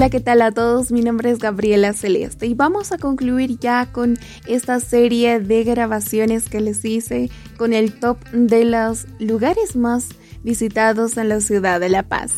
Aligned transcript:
Hola, 0.00 0.08
¿qué 0.08 0.20
tal 0.20 0.40
a 0.40 0.50
todos? 0.50 0.92
Mi 0.92 1.02
nombre 1.02 1.30
es 1.30 1.40
Gabriela 1.40 1.92
Celeste 1.92 2.46
y 2.46 2.54
vamos 2.54 2.90
a 2.90 2.96
concluir 2.96 3.58
ya 3.58 3.92
con 3.92 4.18
esta 4.46 4.80
serie 4.80 5.40
de 5.40 5.62
grabaciones 5.62 6.48
que 6.48 6.62
les 6.62 6.82
hice 6.86 7.28
con 7.58 7.74
el 7.74 8.00
top 8.00 8.16
de 8.32 8.64
los 8.64 9.06
lugares 9.18 9.76
más 9.76 10.08
visitados 10.42 11.18
en 11.18 11.28
la 11.28 11.42
ciudad 11.42 11.80
de 11.80 11.90
La 11.90 12.02
Paz. 12.02 12.32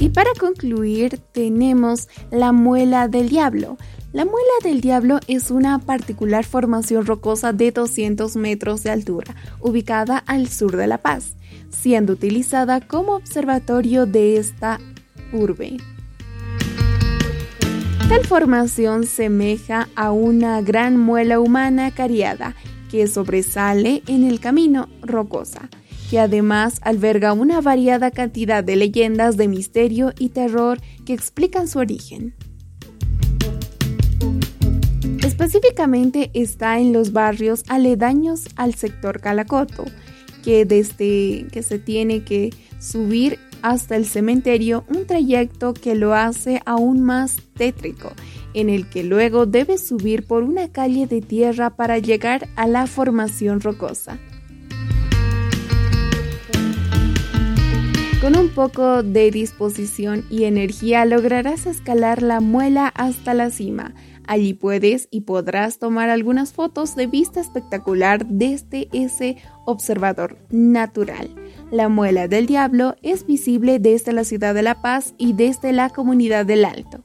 Y 0.00 0.08
para 0.08 0.30
concluir 0.40 1.18
tenemos 1.32 2.08
la 2.30 2.52
muela 2.52 3.08
del 3.08 3.28
diablo. 3.28 3.76
La 4.16 4.24
muela 4.24 4.48
del 4.64 4.80
diablo 4.80 5.20
es 5.28 5.50
una 5.50 5.78
particular 5.78 6.46
formación 6.46 7.04
rocosa 7.04 7.52
de 7.52 7.70
200 7.70 8.34
metros 8.36 8.82
de 8.82 8.88
altura, 8.90 9.36
ubicada 9.60 10.16
al 10.16 10.48
sur 10.48 10.74
de 10.74 10.86
La 10.86 10.96
Paz 10.96 11.34
siendo 11.68 12.14
utilizada 12.14 12.80
como 12.80 13.14
observatorio 13.14 14.06
de 14.06 14.38
esta 14.38 14.80
urbe. 15.34 15.76
Tal 18.08 18.24
formación 18.24 19.04
semeja 19.04 19.88
a 19.96 20.12
una 20.12 20.62
gran 20.62 20.96
muela 20.96 21.38
humana 21.38 21.90
cariada 21.90 22.54
que 22.90 23.06
sobresale 23.08 24.02
en 24.06 24.24
el 24.24 24.40
camino 24.40 24.88
rocosa, 25.02 25.68
que 26.08 26.20
además 26.20 26.78
alberga 26.80 27.34
una 27.34 27.60
variada 27.60 28.10
cantidad 28.12 28.64
de 28.64 28.76
leyendas 28.76 29.36
de 29.36 29.48
misterio 29.48 30.14
y 30.18 30.30
terror 30.30 30.80
que 31.04 31.12
explican 31.12 31.68
su 31.68 31.80
origen. 31.80 32.34
Específicamente 35.38 36.30
está 36.32 36.78
en 36.78 36.94
los 36.94 37.12
barrios 37.12 37.62
aledaños 37.68 38.48
al 38.56 38.74
sector 38.74 39.20
Calacoto, 39.20 39.84
que 40.42 40.64
desde 40.64 41.46
que 41.52 41.62
se 41.62 41.78
tiene 41.78 42.24
que 42.24 42.54
subir 42.80 43.38
hasta 43.60 43.96
el 43.96 44.06
cementerio, 44.06 44.84
un 44.88 45.06
trayecto 45.06 45.74
que 45.74 45.94
lo 45.94 46.14
hace 46.14 46.62
aún 46.64 47.02
más 47.02 47.36
tétrico, 47.54 48.12
en 48.54 48.70
el 48.70 48.88
que 48.88 49.04
luego 49.04 49.44
debe 49.44 49.76
subir 49.76 50.26
por 50.26 50.42
una 50.42 50.72
calle 50.72 51.06
de 51.06 51.20
tierra 51.20 51.76
para 51.76 51.98
llegar 51.98 52.48
a 52.56 52.66
la 52.66 52.86
formación 52.86 53.60
rocosa. 53.60 54.18
Con 58.22 58.38
un 58.38 58.48
poco 58.48 59.02
de 59.02 59.30
disposición 59.30 60.24
y 60.30 60.44
energía 60.44 61.04
lograrás 61.04 61.66
escalar 61.66 62.22
la 62.22 62.40
muela 62.40 62.88
hasta 62.88 63.34
la 63.34 63.50
cima, 63.50 63.94
Allí 64.26 64.54
puedes 64.54 65.08
y 65.10 65.22
podrás 65.22 65.78
tomar 65.78 66.10
algunas 66.10 66.52
fotos 66.52 66.96
de 66.96 67.06
vista 67.06 67.40
espectacular 67.40 68.26
desde 68.26 68.88
ese 68.92 69.36
observador 69.64 70.36
natural. 70.50 71.30
La 71.70 71.88
muela 71.88 72.26
del 72.26 72.46
diablo 72.46 72.96
es 73.02 73.26
visible 73.26 73.78
desde 73.78 74.12
la 74.12 74.24
ciudad 74.24 74.54
de 74.54 74.62
La 74.62 74.82
Paz 74.82 75.14
y 75.16 75.32
desde 75.32 75.72
la 75.72 75.90
comunidad 75.90 76.44
del 76.44 76.64
Alto. 76.64 77.04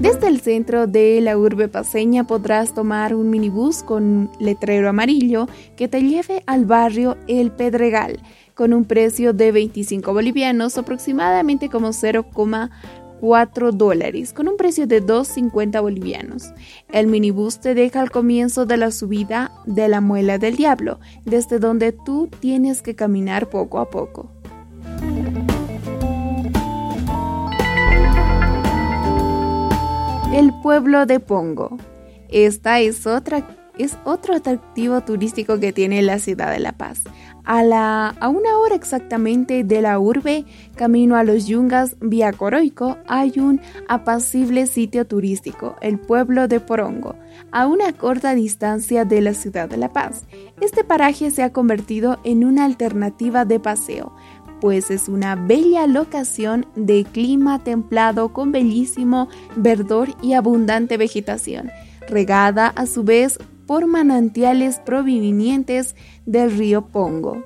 Desde 0.00 0.26
el 0.26 0.40
centro 0.40 0.88
de 0.88 1.20
la 1.20 1.38
urbe 1.38 1.68
paseña 1.68 2.26
podrás 2.26 2.74
tomar 2.74 3.14
un 3.14 3.30
minibús 3.30 3.82
con 3.84 4.30
letrero 4.40 4.88
amarillo 4.88 5.46
que 5.76 5.86
te 5.86 6.02
lleve 6.02 6.42
al 6.46 6.66
barrio 6.66 7.16
El 7.28 7.52
Pedregal 7.52 8.20
con 8.62 8.74
un 8.74 8.84
precio 8.84 9.32
de 9.32 9.50
25 9.50 10.12
bolivianos, 10.12 10.78
aproximadamente 10.78 11.68
como 11.68 11.88
0,4 11.88 13.72
dólares, 13.72 14.32
con 14.32 14.46
un 14.46 14.56
precio 14.56 14.86
de 14.86 15.02
2,50 15.04 15.82
bolivianos. 15.82 16.52
El 16.88 17.08
minibús 17.08 17.58
te 17.58 17.74
deja 17.74 18.00
al 18.00 18.12
comienzo 18.12 18.64
de 18.64 18.76
la 18.76 18.92
subida 18.92 19.50
de 19.66 19.88
la 19.88 20.00
muela 20.00 20.38
del 20.38 20.54
diablo, 20.54 21.00
desde 21.24 21.58
donde 21.58 21.90
tú 21.90 22.30
tienes 22.38 22.82
que 22.82 22.94
caminar 22.94 23.50
poco 23.50 23.80
a 23.80 23.90
poco. 23.90 24.30
El 30.32 30.52
pueblo 30.62 31.04
de 31.04 31.18
Pongo. 31.18 31.78
Esta 32.28 32.78
es 32.78 33.08
otra 33.08 33.44
es 33.78 33.96
otro 34.04 34.34
atractivo 34.34 35.00
turístico 35.00 35.58
que 35.58 35.72
tiene 35.72 36.02
la 36.02 36.18
ciudad 36.18 36.52
de 36.52 36.60
La 36.60 36.72
Paz. 36.72 37.00
A, 37.44 38.28
una 38.28 38.58
hora 38.58 38.76
exactamente 38.76 39.64
de 39.64 39.82
la 39.82 39.98
urbe, 39.98 40.44
camino 40.76 41.16
a 41.16 41.24
los 41.24 41.46
Yungas 41.46 41.96
vía 42.00 42.32
Coroico, 42.32 42.98
hay 43.08 43.32
un 43.38 43.60
apacible 43.88 44.66
sitio 44.66 45.06
turístico, 45.06 45.76
el 45.80 45.98
pueblo 45.98 46.46
de 46.46 46.60
Porongo, 46.60 47.16
a 47.50 47.66
una 47.66 47.92
corta 47.92 48.34
distancia 48.34 49.04
de 49.04 49.20
la 49.20 49.34
ciudad 49.34 49.68
de 49.68 49.76
La 49.76 49.92
Paz. 49.92 50.24
Este 50.60 50.84
paraje 50.84 51.30
se 51.30 51.42
ha 51.42 51.52
convertido 51.52 52.20
en 52.22 52.44
una 52.44 52.64
alternativa 52.64 53.44
de 53.44 53.58
paseo, 53.58 54.12
pues 54.60 54.92
es 54.92 55.08
una 55.08 55.34
bella 55.34 55.88
locación 55.88 56.66
de 56.76 57.04
clima 57.04 57.58
templado 57.58 58.32
con 58.32 58.52
bellísimo 58.52 59.28
verdor 59.56 60.10
y 60.22 60.34
abundante 60.34 60.96
vegetación, 60.96 61.70
regada 62.08 62.68
a 62.68 62.86
su 62.86 63.02
vez 63.02 63.40
por 63.72 63.86
manantiales 63.86 64.80
provenientes 64.80 65.96
del 66.26 66.54
río 66.58 66.88
Pongo. 66.88 67.42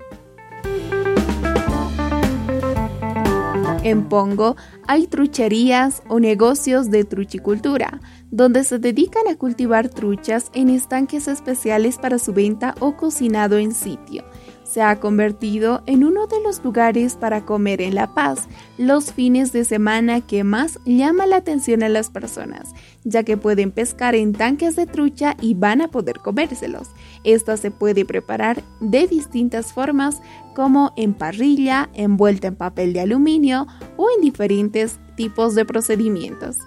En 3.84 4.08
Pongo 4.08 4.56
hay 4.88 5.06
trucherías 5.06 6.02
o 6.08 6.18
negocios 6.18 6.90
de 6.90 7.04
truchicultura, 7.04 8.00
donde 8.32 8.64
se 8.64 8.80
dedican 8.80 9.28
a 9.28 9.36
cultivar 9.36 9.88
truchas 9.88 10.50
en 10.52 10.68
estanques 10.70 11.28
especiales 11.28 11.96
para 11.96 12.18
su 12.18 12.32
venta 12.32 12.74
o 12.80 12.96
cocinado 12.96 13.58
en 13.58 13.72
sitio 13.72 14.24
se 14.66 14.82
ha 14.82 14.98
convertido 14.98 15.82
en 15.86 16.04
uno 16.04 16.26
de 16.26 16.42
los 16.42 16.62
lugares 16.64 17.14
para 17.14 17.44
comer 17.44 17.80
en 17.80 17.94
La 17.94 18.14
Paz 18.14 18.48
los 18.78 19.12
fines 19.12 19.52
de 19.52 19.64
semana 19.64 20.20
que 20.20 20.44
más 20.44 20.78
llama 20.84 21.26
la 21.26 21.36
atención 21.36 21.82
a 21.82 21.88
las 21.88 22.10
personas, 22.10 22.74
ya 23.04 23.22
que 23.22 23.36
pueden 23.36 23.70
pescar 23.70 24.14
en 24.14 24.32
tanques 24.32 24.76
de 24.76 24.86
trucha 24.86 25.36
y 25.40 25.54
van 25.54 25.80
a 25.80 25.88
poder 25.88 26.18
comérselos. 26.18 26.88
Esta 27.24 27.56
se 27.56 27.70
puede 27.70 28.04
preparar 28.04 28.62
de 28.80 29.06
distintas 29.06 29.72
formas 29.72 30.20
como 30.54 30.92
en 30.96 31.14
parrilla, 31.14 31.88
envuelta 31.94 32.48
en 32.48 32.56
papel 32.56 32.92
de 32.92 33.00
aluminio 33.00 33.66
o 33.96 34.08
en 34.16 34.22
diferentes 34.22 34.98
tipos 35.16 35.54
de 35.54 35.64
procedimientos. 35.64 36.58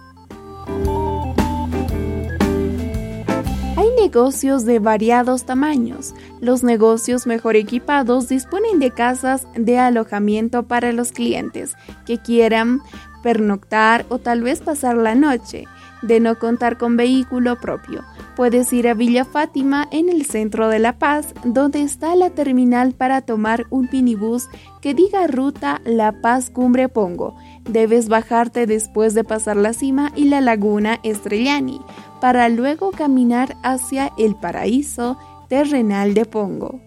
Negocios 4.10 4.66
de 4.66 4.80
variados 4.80 5.46
tamaños. 5.46 6.16
Los 6.42 6.64
negocios 6.64 7.28
mejor 7.28 7.56
equipados 7.56 8.28
disponen 8.28 8.80
de 8.80 8.90
casas 8.90 9.46
de 9.54 9.78
alojamiento 9.78 10.64
para 10.64 10.92
los 10.94 11.12
clientes 11.12 11.76
que 12.08 12.18
quieran 12.18 12.82
pernoctar 13.22 14.08
o 14.10 14.18
tal 14.18 14.42
vez 14.42 14.62
pasar 14.62 14.98
la 14.98 15.14
noche. 15.14 15.66
De 16.02 16.20
no 16.20 16.40
contar 16.40 16.80
con 16.80 16.98
vehículo 16.98 17.58
propio, 17.58 18.04
puedes 18.36 18.74
ir 18.74 18.88
a 18.88 18.94
Villa 18.96 19.26
Fátima 19.26 19.88
en 19.92 20.10
el 20.10 20.26
centro 20.26 20.70
de 20.70 20.80
La 20.80 20.98
Paz, 20.98 21.36
donde 21.44 21.82
está 21.82 22.16
la 22.16 22.32
terminal 22.32 22.94
para 22.94 23.22
tomar 23.22 23.68
un 23.70 23.90
minibús 23.92 24.48
que 24.82 24.94
diga 24.94 25.28
ruta 25.28 25.82
La 25.86 26.22
Paz 26.22 26.50
Cumbre 26.50 26.88
Pongo. 26.90 27.36
Debes 27.70 28.08
bajarte 28.08 28.66
después 28.66 29.14
de 29.14 29.26
pasar 29.26 29.58
la 29.58 29.74
cima 29.74 30.14
y 30.16 30.30
la 30.30 30.40
laguna 30.42 31.00
Estrellani 31.04 31.82
para 32.20 32.50
luego 32.50 32.92
caminar 32.92 33.56
hacia 33.64 34.12
el 34.18 34.36
paraíso 34.36 35.18
terrenal 35.48 36.14
de 36.14 36.26
Pongo. 36.26 36.80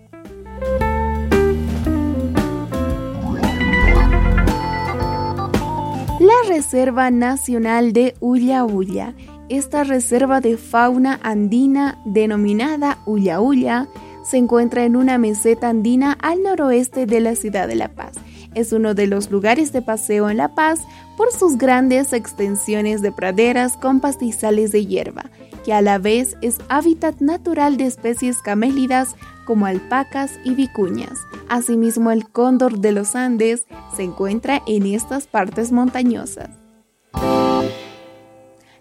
La 6.20 6.48
Reserva 6.48 7.10
Nacional 7.10 7.92
de 7.92 8.14
Ulla. 8.20 9.14
Esta 9.48 9.84
reserva 9.84 10.40
de 10.40 10.56
fauna 10.56 11.18
andina 11.22 11.98
denominada 12.04 12.98
Ulla 13.06 13.88
se 14.22 14.36
encuentra 14.36 14.84
en 14.84 14.96
una 14.96 15.18
meseta 15.18 15.68
andina 15.68 16.16
al 16.22 16.42
noroeste 16.42 17.06
de 17.06 17.20
la 17.20 17.34
ciudad 17.34 17.66
de 17.66 17.74
La 17.74 17.88
Paz 17.88 18.14
es 18.54 18.72
uno 18.72 18.94
de 18.94 19.06
los 19.06 19.30
lugares 19.30 19.72
de 19.72 19.82
paseo 19.82 20.30
en 20.30 20.36
La 20.36 20.54
Paz 20.54 20.80
por 21.16 21.32
sus 21.32 21.58
grandes 21.58 22.12
extensiones 22.12 23.02
de 23.02 23.12
praderas 23.12 23.76
con 23.76 24.00
pastizales 24.00 24.72
de 24.72 24.86
hierba, 24.86 25.30
que 25.64 25.72
a 25.72 25.82
la 25.82 25.98
vez 25.98 26.36
es 26.42 26.58
hábitat 26.68 27.20
natural 27.20 27.76
de 27.76 27.86
especies 27.86 28.38
camélidas 28.42 29.14
como 29.44 29.66
alpacas 29.66 30.38
y 30.44 30.54
vicuñas. 30.54 31.18
Asimismo, 31.48 32.10
el 32.10 32.28
cóndor 32.28 32.78
de 32.78 32.92
los 32.92 33.14
Andes 33.14 33.66
se 33.96 34.02
encuentra 34.02 34.62
en 34.66 34.86
estas 34.86 35.26
partes 35.26 35.72
montañosas. 35.72 36.50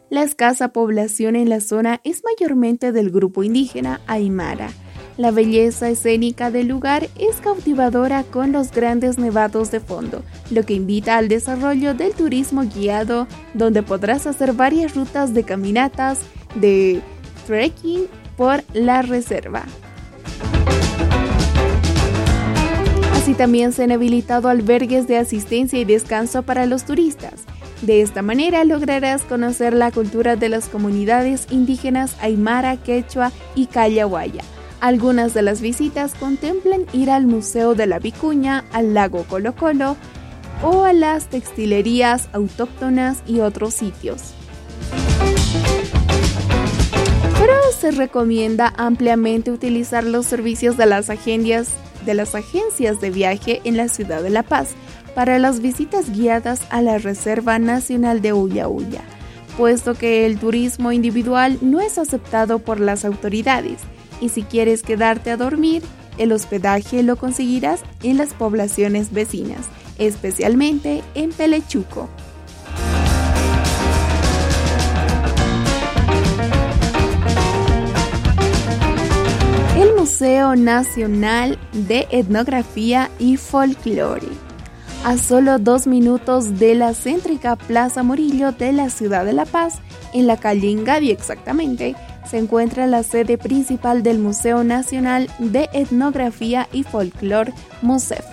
La 0.09 0.23
escasa 0.23 0.73
población 0.73 1.37
en 1.37 1.47
la 1.47 1.61
zona 1.61 2.01
es 2.03 2.21
mayormente 2.23 2.91
del 2.91 3.11
grupo 3.11 3.43
indígena 3.43 4.01
Aymara, 4.07 4.69
la 5.17 5.31
belleza 5.31 5.89
escénica 5.89 6.51
del 6.51 6.67
lugar 6.67 7.09
es 7.17 7.37
cautivadora 7.37 8.23
con 8.23 8.51
los 8.51 8.71
grandes 8.71 9.17
nevados 9.17 9.71
de 9.71 9.79
fondo, 9.79 10.23
lo 10.49 10.63
que 10.63 10.73
invita 10.73 11.17
al 11.17 11.27
desarrollo 11.27 11.93
del 11.93 12.13
turismo 12.13 12.63
guiado, 12.63 13.27
donde 13.53 13.83
podrás 13.83 14.27
hacer 14.27 14.53
varias 14.53 14.95
rutas 14.95 15.33
de 15.33 15.43
caminatas, 15.43 16.19
de 16.55 17.01
trekking 17.45 18.07
por 18.37 18.63
la 18.73 19.01
reserva. 19.01 19.65
Así 23.13 23.35
también 23.35 23.71
se 23.71 23.83
han 23.83 23.91
habilitado 23.91 24.49
albergues 24.49 25.07
de 25.07 25.17
asistencia 25.17 25.79
y 25.79 25.85
descanso 25.85 26.41
para 26.41 26.65
los 26.65 26.85
turistas. 26.85 27.41
De 27.83 28.01
esta 28.01 28.21
manera 28.21 28.63
lograrás 28.63 29.23
conocer 29.23 29.73
la 29.73 29.91
cultura 29.91 30.35
de 30.35 30.49
las 30.49 30.69
comunidades 30.69 31.47
indígenas 31.51 32.15
Aymara, 32.21 32.77
Quechua 32.77 33.31
y 33.55 33.67
Callahuaya. 33.67 34.43
Algunas 34.81 35.35
de 35.35 35.43
las 35.43 35.61
visitas 35.61 36.15
contemplan 36.15 36.87
ir 36.91 37.11
al 37.11 37.27
Museo 37.27 37.75
de 37.75 37.85
la 37.85 37.99
Vicuña, 37.99 38.65
al 38.73 38.95
lago 38.95 39.25
Colo 39.29 39.55
Colo 39.55 39.95
o 40.63 40.85
a 40.85 40.91
las 40.91 41.27
textilerías 41.27 42.29
autóctonas 42.33 43.21
y 43.27 43.41
otros 43.41 43.75
sitios. 43.75 44.33
Pero 47.39 47.53
se 47.79 47.91
recomienda 47.91 48.73
ampliamente 48.75 49.51
utilizar 49.51 50.03
los 50.03 50.25
servicios 50.25 50.77
de 50.77 50.87
las 50.87 51.11
agencias 51.11 51.69
de 52.03 52.15
las 52.15 52.33
agencias 52.33 52.99
de 52.99 53.11
viaje 53.11 53.61
en 53.63 53.77
la 53.77 53.87
ciudad 53.87 54.23
de 54.23 54.31
La 54.31 54.41
Paz 54.41 54.69
para 55.13 55.37
las 55.37 55.59
visitas 55.59 56.09
guiadas 56.09 56.59
a 56.71 56.81
la 56.81 56.97
Reserva 56.97 57.59
Nacional 57.59 58.23
de 58.23 58.33
Ulla, 58.33 58.67
puesto 59.57 59.93
que 59.93 60.25
el 60.25 60.39
turismo 60.39 60.91
individual 60.91 61.59
no 61.61 61.79
es 61.81 61.99
aceptado 61.99 62.57
por 62.57 62.79
las 62.79 63.05
autoridades 63.05 63.77
y 64.21 64.29
si 64.29 64.43
quieres 64.43 64.83
quedarte 64.83 65.31
a 65.31 65.37
dormir, 65.37 65.83
el 66.17 66.31
hospedaje 66.31 67.03
lo 67.03 67.17
conseguirás 67.17 67.81
en 68.03 68.17
las 68.17 68.33
poblaciones 68.33 69.11
vecinas, 69.11 69.67
especialmente 69.97 71.01
en 71.15 71.31
Pelechuco. 71.31 72.07
Museo 80.01 80.55
Nacional 80.55 81.59
de 81.73 82.07
Etnografía 82.09 83.11
y 83.19 83.37
Folklore. 83.37 84.27
A 85.05 85.17
solo 85.17 85.59
dos 85.59 85.85
minutos 85.85 86.57
de 86.57 86.73
la 86.73 86.95
céntrica 86.95 87.55
Plaza 87.55 88.01
Murillo 88.01 88.51
de 88.51 88.71
la 88.71 88.89
ciudad 88.89 89.25
de 89.25 89.33
La 89.33 89.45
Paz, 89.45 89.79
en 90.13 90.25
la 90.25 90.37
calle 90.37 90.69
Ingavi 90.69 91.11
exactamente, 91.11 91.95
se 92.29 92.37
encuentra 92.37 92.87
la 92.87 93.03
sede 93.03 93.37
principal 93.37 94.03
del 94.03 94.19
Museo 94.19 94.63
Nacional 94.63 95.29
de 95.39 95.69
Etnografía 95.73 96.67
y 96.71 96.83
Folklore, 96.83 97.53
MUSEF, 97.81 98.25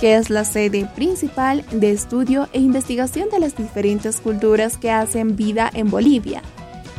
que 0.00 0.16
es 0.16 0.30
la 0.30 0.44
sede 0.44 0.88
principal 0.94 1.64
de 1.70 1.92
estudio 1.92 2.48
e 2.52 2.60
investigación 2.60 3.28
de 3.30 3.40
las 3.40 3.56
diferentes 3.56 4.20
culturas 4.20 4.76
que 4.76 4.90
hacen 4.90 5.36
vida 5.36 5.70
en 5.72 5.90
Bolivia. 5.90 6.42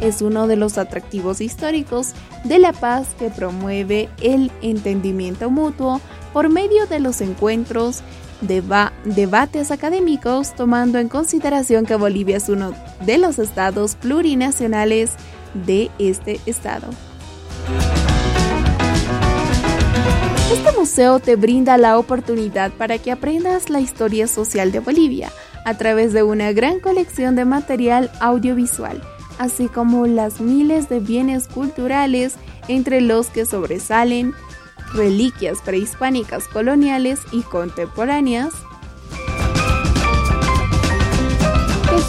Es 0.01 0.21
uno 0.21 0.47
de 0.47 0.55
los 0.55 0.77
atractivos 0.77 1.41
históricos 1.41 2.13
de 2.43 2.59
la 2.59 2.73
paz 2.73 3.07
que 3.17 3.29
promueve 3.29 4.09
el 4.21 4.51
entendimiento 4.61 5.49
mutuo 5.49 6.01
por 6.33 6.49
medio 6.49 6.85
de 6.85 6.99
los 6.99 7.21
encuentros, 7.21 8.01
debates 8.41 9.71
académicos, 9.71 10.53
tomando 10.53 10.99
en 10.99 11.07
consideración 11.07 11.85
que 11.85 11.95
Bolivia 11.95 12.37
es 12.37 12.49
uno 12.49 12.73
de 13.05 13.17
los 13.17 13.39
estados 13.39 13.95
plurinacionales 13.95 15.11
de 15.65 15.89
este 15.99 16.39
estado. 16.45 16.87
Este 20.51 20.71
museo 20.77 21.19
te 21.19 21.35
brinda 21.35 21.77
la 21.77 21.97
oportunidad 21.97 22.71
para 22.71 22.97
que 22.97 23.11
aprendas 23.11 23.69
la 23.69 23.79
historia 23.79 24.27
social 24.27 24.71
de 24.71 24.79
Bolivia 24.79 25.31
a 25.65 25.75
través 25.75 26.13
de 26.13 26.23
una 26.23 26.51
gran 26.51 26.79
colección 26.79 27.35
de 27.35 27.45
material 27.45 28.11
audiovisual 28.19 29.01
así 29.37 29.67
como 29.67 30.07
las 30.07 30.39
miles 30.39 30.89
de 30.89 30.99
bienes 30.99 31.47
culturales 31.47 32.35
entre 32.67 33.01
los 33.01 33.27
que 33.27 33.45
sobresalen 33.45 34.33
reliquias 34.93 35.59
prehispánicas 35.63 36.47
coloniales 36.47 37.19
y 37.31 37.41
contemporáneas, 37.41 38.53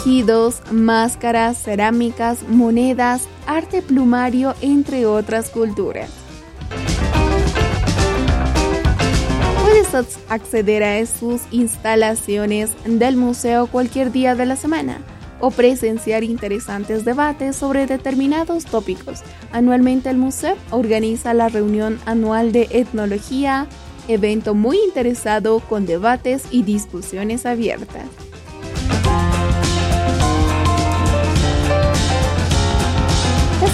tejidos, 0.07 0.61
máscaras, 0.71 1.61
cerámicas, 1.61 2.47
monedas, 2.47 3.27
arte 3.45 3.81
plumario, 3.81 4.55
entre 4.61 5.05
otras 5.05 5.49
culturas. 5.49 6.09
Puedes 9.61 10.17
acceder 10.29 10.83
a 10.85 11.05
sus 11.05 11.41
instalaciones 11.51 12.71
del 12.85 13.17
museo 13.17 13.67
cualquier 13.67 14.13
día 14.13 14.33
de 14.33 14.45
la 14.45 14.55
semana 14.55 15.01
o 15.41 15.51
presenciar 15.51 16.23
interesantes 16.23 17.03
debates 17.03 17.57
sobre 17.57 17.85
determinados 17.85 18.63
tópicos. 18.63 19.23
Anualmente 19.51 20.09
el 20.09 20.17
museo 20.17 20.55
organiza 20.71 21.33
la 21.33 21.49
reunión 21.49 21.99
anual 22.05 22.53
de 22.53 22.69
etnología, 22.71 23.67
evento 24.07 24.55
muy 24.55 24.77
interesado 24.77 25.59
con 25.59 25.85
debates 25.85 26.45
y 26.49 26.63
discusiones 26.63 27.45
abiertas. 27.45 28.26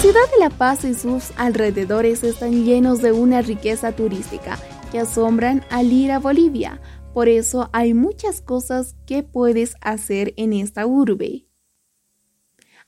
Ciudad 0.04 0.30
de 0.32 0.38
La 0.38 0.50
Paz 0.50 0.84
y 0.84 0.92
sus 0.92 1.32
alrededores 1.38 2.24
están 2.24 2.66
llenos 2.66 3.00
de 3.00 3.12
una 3.12 3.40
riqueza 3.40 3.92
turística 3.92 4.58
que 4.92 4.98
asombran 4.98 5.64
al 5.70 5.90
ir 5.94 6.12
a 6.12 6.18
Bolivia. 6.18 6.78
Por 7.14 7.30
eso 7.30 7.70
hay 7.72 7.94
muchas 7.94 8.42
cosas 8.42 8.96
que 9.06 9.22
puedes 9.22 9.76
hacer 9.80 10.34
en 10.36 10.52
esta 10.52 10.84
urbe. 10.84 11.46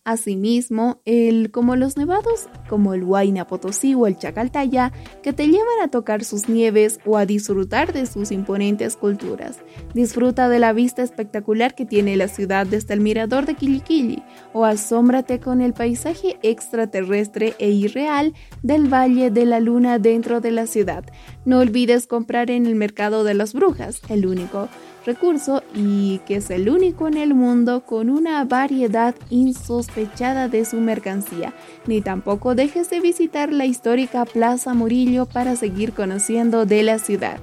Asimismo, 0.07 1.01
el, 1.05 1.51
como 1.51 1.75
los 1.75 1.97
nevados 1.97 2.49
como 2.69 2.95
el 2.95 3.03
Huayna 3.03 3.49
Potosí 3.49 3.97
o 3.97 4.07
el 4.07 4.17
Chacaltaya, 4.17 4.93
que 5.21 5.33
te 5.33 5.47
llevan 5.47 5.81
a 5.83 5.89
tocar 5.89 6.23
sus 6.23 6.49
nieves 6.49 7.01
o 7.05 7.17
a 7.17 7.27
disfrutar 7.27 7.93
de 7.93 8.07
sus 8.07 8.31
imponentes 8.31 8.95
culturas. 8.95 9.59
Disfruta 9.95 10.49
de 10.49 10.61
la 10.61 10.73
vista 10.73 11.03
espectacular 11.03 11.75
que 11.75 11.87
tiene 11.87 12.17
la 12.17 12.29
ciudad 12.29 12.69
desde 12.69 12.95
el 12.95 13.01
mirador 13.01 13.47
de 13.47 13.57
Quiliquili 13.57 14.23
o 14.53 14.65
asómbrate 14.65 15.41
con 15.41 15.61
el 15.61 15.73
paisaje 15.73 16.39
extraterrestre 16.43 17.55
e 17.59 17.71
irreal 17.71 18.33
del 18.63 18.87
Valle 18.87 19.33
de 19.33 19.45
la 19.45 19.59
Luna 19.59 19.99
dentro 19.99 20.41
de 20.41 20.53
la 20.53 20.69
ciudad. 20.69 21.05
No 21.47 21.61
olvides 21.61 22.09
comprar 22.09 22.51
en 22.51 22.67
el 22.67 22.75
Mercado 22.75 23.23
de 23.23 23.33
las 23.33 23.55
Brujas, 23.55 24.01
el 24.09 24.27
único 24.27 24.69
recurso 25.07 25.63
y 25.77 26.19
que 26.27 26.37
es 26.37 26.51
el 26.51 26.69
único 26.69 27.07
en 27.07 27.17
el 27.17 27.35
mundo 27.35 27.83
con 27.87 28.11
una 28.11 28.45
variedad 28.45 29.15
insospechada 29.31 30.49
de 30.49 30.65
su 30.65 30.81
mercancía. 30.81 31.55
Ni 31.87 32.01
tampoco 32.01 32.57
dejes 32.57 32.91
de 32.91 32.99
visitar 32.99 33.53
la 33.53 33.65
histórica 33.65 34.25
Plaza 34.25 34.75
Murillo 34.75 35.27
para 35.27 35.55
seguir 35.55 35.93
conociendo 35.93 36.67
de 36.67 36.83
la 36.83 36.99
ciudad. 36.99 37.39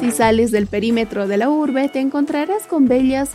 Si 0.00 0.12
sales 0.12 0.50
del 0.50 0.66
perímetro 0.66 1.28
de 1.28 1.36
la 1.36 1.50
urbe, 1.50 1.90
te 1.90 2.00
encontrarás 2.00 2.66
con 2.66 2.88
bellas 2.88 3.32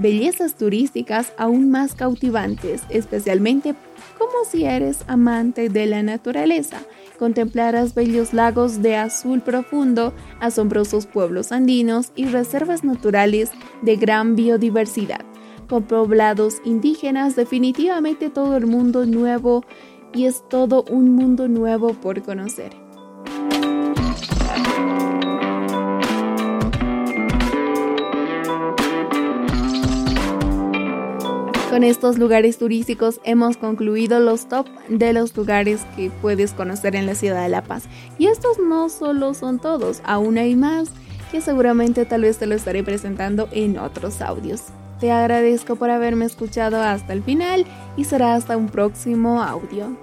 bellezas 0.00 0.56
turísticas 0.56 1.32
aún 1.38 1.70
más 1.70 1.94
cautivantes, 1.94 2.82
especialmente 2.88 3.74
como 4.18 4.44
si 4.50 4.64
eres 4.64 4.98
amante 5.06 5.68
de 5.68 5.86
la 5.86 6.02
naturaleza 6.02 6.80
contemplarás 7.20 7.94
bellos 7.94 8.32
lagos 8.32 8.80
de 8.80 8.96
azul 8.96 9.42
profundo, 9.42 10.14
asombrosos 10.40 11.04
pueblos 11.04 11.52
andinos 11.52 12.12
y 12.16 12.24
reservas 12.24 12.82
naturales 12.82 13.50
de 13.82 13.96
gran 13.96 14.36
biodiversidad. 14.36 15.20
Con 15.68 15.82
poblados 15.82 16.62
indígenas, 16.64 17.36
definitivamente 17.36 18.30
todo 18.30 18.56
el 18.56 18.66
mundo 18.66 19.04
nuevo 19.04 19.66
y 20.14 20.24
es 20.24 20.42
todo 20.48 20.82
un 20.88 21.14
mundo 21.14 21.46
nuevo 21.46 21.92
por 21.92 22.22
conocer. 22.22 22.72
Con 31.70 31.84
estos 31.84 32.18
lugares 32.18 32.58
turísticos 32.58 33.20
hemos 33.22 33.56
concluido 33.56 34.18
los 34.18 34.48
top 34.48 34.66
de 34.88 35.12
los 35.12 35.36
lugares 35.36 35.82
que 35.94 36.10
puedes 36.10 36.52
conocer 36.52 36.96
en 36.96 37.06
la 37.06 37.14
ciudad 37.14 37.44
de 37.44 37.48
La 37.48 37.62
Paz. 37.62 37.84
Y 38.18 38.26
estos 38.26 38.58
no 38.58 38.88
solo 38.88 39.34
son 39.34 39.60
todos, 39.60 40.02
aún 40.04 40.36
hay 40.36 40.56
más 40.56 40.90
que 41.30 41.40
seguramente 41.40 42.04
tal 42.06 42.22
vez 42.22 42.38
te 42.38 42.46
lo 42.46 42.56
estaré 42.56 42.82
presentando 42.82 43.48
en 43.52 43.78
otros 43.78 44.20
audios. 44.20 44.64
Te 44.98 45.12
agradezco 45.12 45.76
por 45.76 45.90
haberme 45.90 46.24
escuchado 46.24 46.82
hasta 46.82 47.12
el 47.12 47.22
final 47.22 47.64
y 47.96 48.02
será 48.02 48.34
hasta 48.34 48.56
un 48.56 48.68
próximo 48.68 49.40
audio. 49.40 49.96